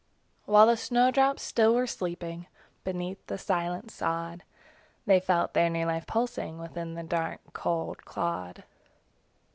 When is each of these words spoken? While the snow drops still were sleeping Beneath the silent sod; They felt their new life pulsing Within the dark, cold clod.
While 0.45 0.65
the 0.65 0.77
snow 0.77 1.11
drops 1.11 1.43
still 1.43 1.75
were 1.75 1.85
sleeping 1.85 2.47
Beneath 2.83 3.23
the 3.27 3.37
silent 3.37 3.91
sod; 3.91 4.41
They 5.05 5.19
felt 5.19 5.53
their 5.53 5.69
new 5.69 5.85
life 5.85 6.07
pulsing 6.07 6.57
Within 6.57 6.95
the 6.95 7.03
dark, 7.03 7.41
cold 7.53 8.03
clod. 8.03 8.63